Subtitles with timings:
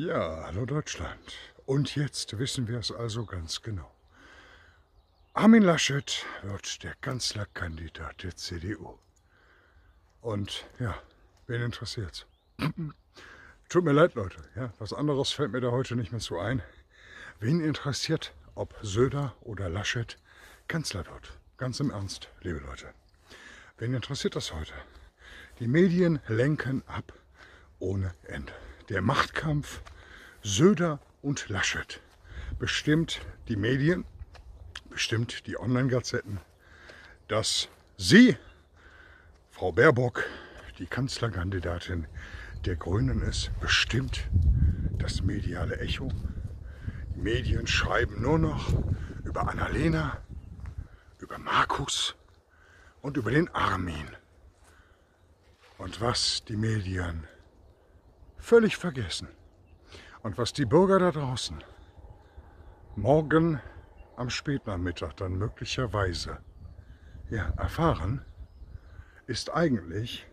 [0.00, 1.32] Ja, hallo Deutschland.
[1.66, 3.90] Und jetzt wissen wir es also ganz genau.
[5.34, 8.96] Armin Laschet wird der Kanzlerkandidat der CDU.
[10.20, 10.94] Und ja,
[11.48, 12.26] wen interessiert's?
[13.68, 14.36] Tut mir leid, Leute.
[14.54, 16.62] Ja, was anderes fällt mir da heute nicht mehr zu ein.
[17.40, 20.16] Wen interessiert, ob Söder oder Laschet
[20.68, 21.36] Kanzler wird?
[21.56, 22.94] Ganz im Ernst, liebe Leute.
[23.78, 24.74] Wen interessiert das heute?
[25.58, 27.12] Die Medien lenken ab
[27.80, 28.52] ohne Ende.
[28.88, 29.82] Der Machtkampf
[30.42, 32.00] Söder und Laschet
[32.58, 34.06] bestimmt die Medien,
[34.88, 36.40] bestimmt die Online-Gazetten,
[37.28, 38.38] dass sie,
[39.50, 40.24] Frau Baerbock,
[40.78, 42.06] die Kanzlerkandidatin
[42.64, 44.26] der Grünen ist, bestimmt
[44.96, 46.10] das mediale Echo.
[47.14, 48.72] Die Medien schreiben nur noch
[49.22, 50.16] über Annalena,
[51.18, 52.14] über Markus
[53.02, 54.08] und über den Armin.
[55.76, 57.28] Und was die Medien
[58.38, 59.28] völlig vergessen.
[60.22, 61.62] Und was die Bürger da draußen
[62.96, 63.60] morgen
[64.16, 66.38] am Spätnachmittag dann möglicherweise
[67.30, 68.24] ja, erfahren,
[69.26, 70.26] ist eigentlich,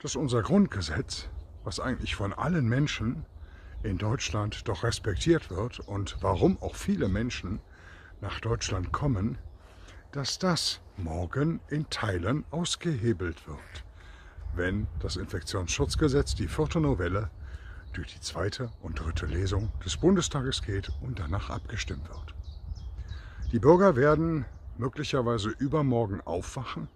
[0.00, 1.28] dass unser Grundgesetz,
[1.64, 3.26] was eigentlich von allen Menschen
[3.82, 7.60] in Deutschland doch respektiert wird und warum auch viele Menschen
[8.20, 9.38] nach Deutschland kommen,
[10.12, 13.84] dass das morgen in Teilen ausgehebelt wird
[14.54, 17.30] wenn das Infektionsschutzgesetz, die vierte Novelle,
[17.92, 22.34] durch die zweite und dritte Lesung des Bundestages geht und danach abgestimmt wird.
[23.52, 24.46] Die Bürger werden
[24.78, 26.88] möglicherweise übermorgen aufwachen,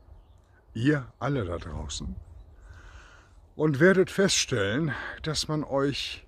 [0.72, 2.16] ihr alle da draußen,
[3.56, 6.26] und werdet feststellen, dass man euch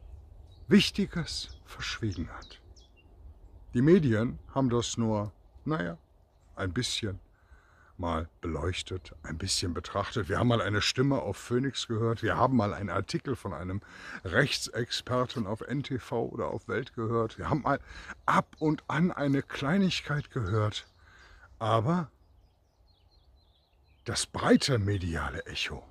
[0.66, 2.60] Wichtiges verschwiegen hat.
[3.74, 5.32] Die Medien haben das nur,
[5.64, 5.98] naja,
[6.56, 7.20] ein bisschen
[7.98, 10.28] mal beleuchtet, ein bisschen betrachtet.
[10.28, 12.22] Wir haben mal eine Stimme auf Phoenix gehört.
[12.22, 13.80] Wir haben mal einen Artikel von einem
[14.24, 17.38] Rechtsexperten auf NTV oder auf Welt gehört.
[17.38, 17.80] Wir haben mal
[18.26, 20.86] ab und an eine Kleinigkeit gehört.
[21.58, 22.10] Aber
[24.04, 25.84] das breite mediale Echo,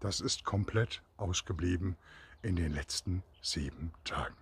[0.00, 1.96] das ist komplett ausgeblieben
[2.42, 4.36] in den letzten sieben Tagen.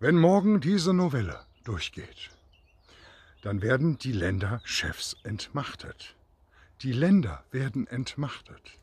[0.00, 2.30] Wenn morgen diese Novelle durchgeht,
[3.44, 6.16] dann werden die Länderchefs entmachtet.
[6.80, 8.80] Die Länder werden entmachtet.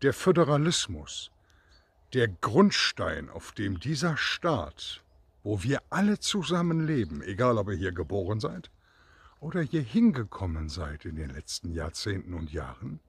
[0.00, 1.30] Der Föderalismus,
[2.14, 5.02] der Grundstein, auf dem dieser Staat,
[5.42, 8.70] wo wir alle zusammen leben, egal ob ihr hier geboren seid
[9.38, 13.00] oder hier hingekommen seid in den letzten Jahrzehnten und Jahren,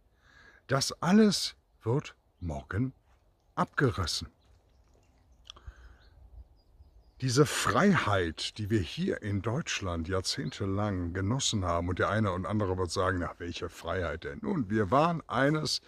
[0.68, 2.92] das alles wird morgen
[3.56, 4.28] abgerissen.
[7.22, 12.80] Diese Freiheit, die wir hier in Deutschland jahrzehntelang genossen haben, und der eine und andere
[12.80, 14.40] wird sagen, nach welche Freiheit denn?
[14.42, 15.82] Nun, wir waren eines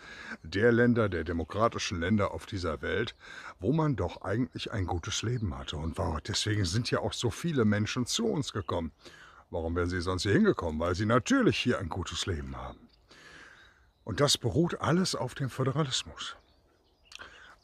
[0.43, 3.15] der Länder, der demokratischen Länder auf dieser Welt,
[3.59, 5.75] wo man doch eigentlich ein gutes Leben hatte.
[5.75, 8.91] Und deswegen sind ja auch so viele Menschen zu uns gekommen.
[9.49, 10.79] Warum wären sie sonst hier hingekommen?
[10.79, 12.89] Weil sie natürlich hier ein gutes Leben haben.
[14.03, 16.35] Und das beruht alles auf dem Föderalismus.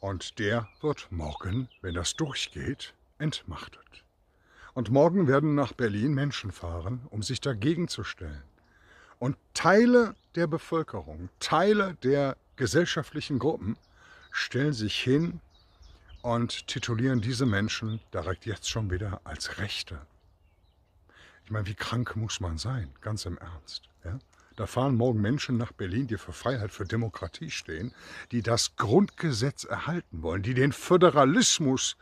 [0.00, 4.04] Und der wird morgen, wenn das durchgeht, entmachtet.
[4.74, 8.42] Und morgen werden nach Berlin Menschen fahren, um sich dagegen zu stellen.
[9.18, 13.76] Und Teile der Bevölkerung, Teile der gesellschaftlichen Gruppen
[14.30, 15.40] stellen sich hin
[16.22, 20.00] und titulieren diese Menschen direkt jetzt schon wieder als Rechte.
[21.44, 23.88] Ich meine, wie krank muss man sein, ganz im Ernst.
[24.04, 24.18] Ja?
[24.56, 27.94] Da fahren morgen Menschen nach Berlin, die für Freiheit, für Demokratie stehen,
[28.30, 31.96] die das Grundgesetz erhalten wollen, die den Föderalismus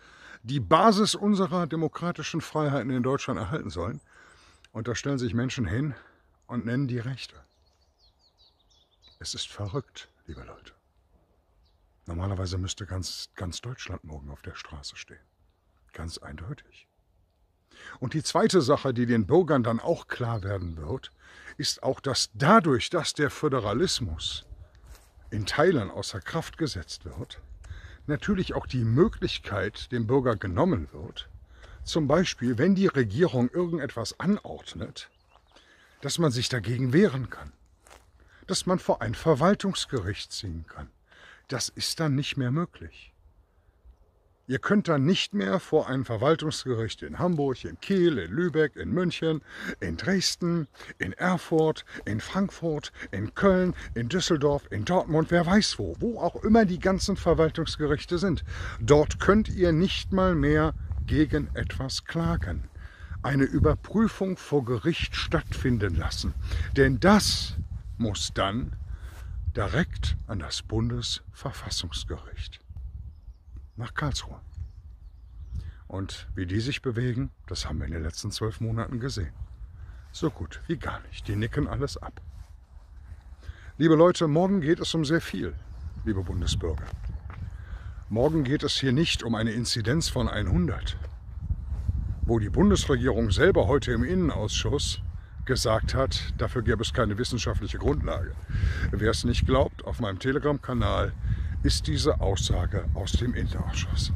[0.49, 4.01] die Basis unserer demokratischen Freiheiten in Deutschland erhalten sollen.
[4.73, 5.95] Und da stellen sich Menschen hin
[6.47, 7.37] und nennen die Rechte.
[9.19, 10.73] Es ist verrückt, liebe Leute.
[12.07, 15.19] Normalerweise müsste ganz, ganz Deutschland morgen auf der Straße stehen.
[15.93, 16.89] Ganz eindeutig.
[18.01, 21.13] Und die zweite Sache, die den Bürgern dann auch klar werden wird,
[21.59, 24.47] ist auch, dass dadurch, dass der Föderalismus
[25.31, 27.41] in Teilen außer Kraft gesetzt wird,
[28.09, 31.29] natürlich auch die Möglichkeit dem Bürger genommen wird,
[31.85, 35.09] zum Beispiel, wenn die Regierung irgendetwas anordnet,
[36.01, 37.53] dass man sich dagegen wehren kann,
[38.47, 40.91] dass man vor ein Verwaltungsgericht ziehen kann.
[41.49, 43.13] Das ist dann nicht mehr möglich.
[44.49, 48.91] Ihr könnt dann nicht mehr vor ein Verwaltungsgericht in Hamburg, in Kiel, in Lübeck, in
[48.91, 49.43] München,
[49.79, 55.97] in Dresden, in Erfurt, in Frankfurt, in Köln, in Düsseldorf, in Dortmund, wer weiß wo,
[56.01, 58.43] wo auch immer die ganzen Verwaltungsgerichte sind.
[58.81, 60.73] Dort könnt ihr nicht mal mehr
[61.05, 62.71] gegen etwas klagen.
[63.23, 66.33] Eine Überprüfung vor Gericht stattfinden lassen.
[66.75, 67.59] Denn das
[67.99, 68.73] muss dann
[69.55, 72.61] direkt an das Bundesverfassungsgericht
[73.79, 74.41] nach Karlsruhe.
[75.87, 79.33] Und wie die sich bewegen, das haben wir in den letzten zwölf Monaten gesehen.
[80.13, 81.29] So gut wie gar nicht.
[81.29, 82.21] Die nicken alles ab.
[83.79, 85.55] Liebe Leute, morgen geht es um sehr viel,
[86.05, 86.85] liebe Bundesbürger.
[88.11, 90.97] Morgen geht es hier nicht um eine Inzidenz von 100,
[92.23, 95.01] wo die Bundesregierung selber heute im Innenausschuss
[95.45, 98.35] gesagt hat, dafür gäbe es keine wissenschaftliche Grundlage.
[98.91, 101.13] Wer es nicht glaubt, auf meinem Telegram-Kanal
[101.63, 104.13] ist diese Aussage aus dem Innenausschuss.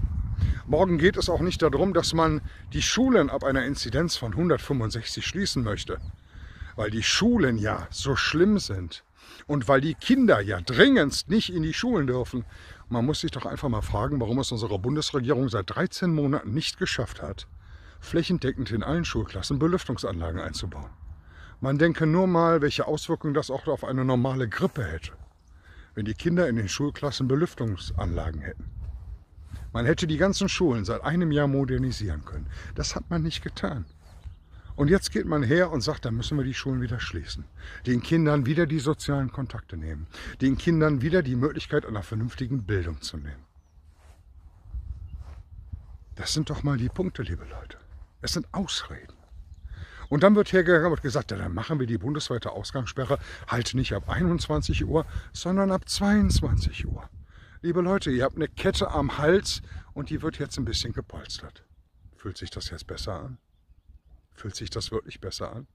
[0.66, 2.40] Morgen geht es auch nicht darum, dass man
[2.72, 5.98] die Schulen ab einer Inzidenz von 165 schließen möchte,
[6.76, 9.04] weil die Schulen ja so schlimm sind
[9.46, 12.44] und weil die Kinder ja dringendst nicht in die Schulen dürfen.
[12.88, 16.78] Man muss sich doch einfach mal fragen, warum es unsere Bundesregierung seit 13 Monaten nicht
[16.78, 17.48] geschafft hat,
[18.00, 20.90] flächendeckend in allen Schulklassen Belüftungsanlagen einzubauen.
[21.60, 25.12] Man denke nur mal, welche Auswirkungen das auch auf eine normale Grippe hätte,
[25.94, 28.70] wenn die Kinder in den Schulklassen Belüftungsanlagen hätten.
[29.72, 32.46] Man hätte die ganzen Schulen seit einem Jahr modernisieren können.
[32.74, 33.86] Das hat man nicht getan.
[34.74, 37.44] Und jetzt geht man her und sagt, da müssen wir die Schulen wieder schließen.
[37.86, 40.06] Den Kindern wieder die sozialen Kontakte nehmen.
[40.40, 43.44] Den Kindern wieder die Möglichkeit einer vernünftigen Bildung zu nehmen.
[46.14, 47.78] Das sind doch mal die Punkte, liebe Leute.
[48.20, 49.21] Es sind Ausreden.
[50.12, 53.18] Und dann wird hergegangen und gesagt, ja, dann machen wir die bundesweite Ausgangssperre
[53.48, 57.08] halt nicht ab 21 Uhr, sondern ab 22 Uhr.
[57.62, 59.62] Liebe Leute, ihr habt eine Kette am Hals
[59.94, 61.64] und die wird jetzt ein bisschen gepolstert.
[62.14, 63.38] Fühlt sich das jetzt besser an?
[64.34, 65.66] Fühlt sich das wirklich besser an?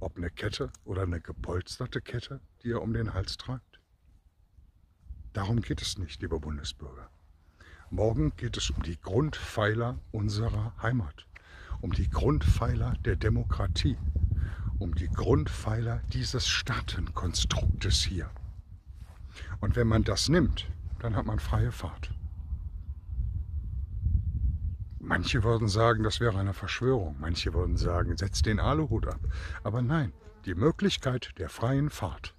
[0.00, 3.78] Ob eine Kette oder eine gepolsterte Kette, die ihr um den Hals tragt?
[5.34, 7.12] Darum geht es nicht, liebe Bundesbürger.
[7.90, 11.27] Morgen geht es um die Grundpfeiler unserer Heimat,
[11.80, 13.96] um die Grundpfeiler der Demokratie,
[14.78, 18.30] um die Grundpfeiler dieses Staatenkonstruktes hier.
[19.60, 22.12] Und wenn man das nimmt, dann hat man freie Fahrt.
[25.00, 27.16] Manche würden sagen, das wäre eine Verschwörung.
[27.18, 29.20] Manche würden sagen, setzt den Aluhut ab.
[29.62, 30.12] Aber nein,
[30.44, 32.34] die Möglichkeit der freien Fahrt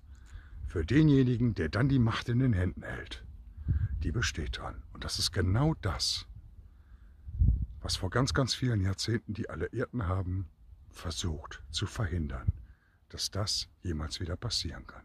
[0.67, 3.23] für denjenigen, der dann die Macht in den Händen hält,
[4.03, 4.83] die besteht dran.
[4.93, 6.27] Und das ist genau das,
[7.81, 10.49] was vor ganz, ganz vielen Jahrzehnten die Alliierten haben
[10.91, 12.51] versucht zu verhindern,
[13.09, 15.03] dass das jemals wieder passieren kann.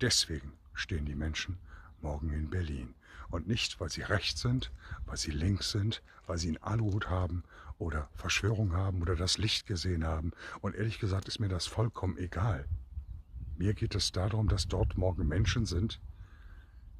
[0.00, 1.58] Deswegen stehen die Menschen
[2.00, 2.94] morgen in Berlin.
[3.28, 4.72] Und nicht, weil sie rechts sind,
[5.06, 7.44] weil sie links sind, weil sie einen Aluhut haben
[7.78, 10.32] oder Verschwörung haben oder das Licht gesehen haben.
[10.60, 12.66] Und ehrlich gesagt ist mir das vollkommen egal.
[13.56, 16.00] Mir geht es darum, dass dort morgen Menschen sind,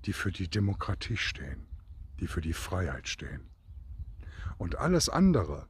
[0.05, 1.67] die für die Demokratie stehen,
[2.21, 3.52] die für die Freiheit stehen.
[4.63, 5.67] Und alles andere,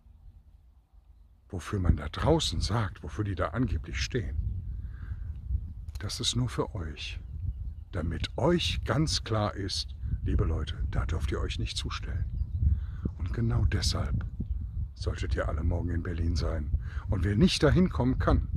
[1.48, 4.36] wofür man da draußen sagt, wofür die da angeblich stehen,
[5.98, 7.18] das ist nur für euch
[7.92, 9.94] damit euch ganz klar ist,
[10.24, 12.24] liebe Leute, da dürft ihr euch nicht zustellen.
[13.18, 14.24] Und genau deshalb
[14.94, 16.70] solltet ihr alle morgen in Berlin sein.
[17.08, 18.48] Und wer nicht dahin kommen kann,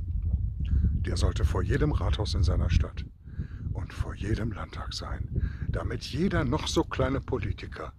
[1.04, 3.04] der sollte vor jedem Rathaus in seiner Stadt
[3.74, 7.92] und vor jedem Landtag sein, damit jeder noch so kleine Politiker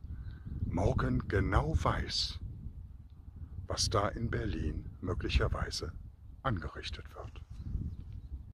[0.78, 2.40] morgen genau weiß,
[3.66, 5.92] was da in Berlin möglicherweise
[6.44, 7.42] angerichtet wird.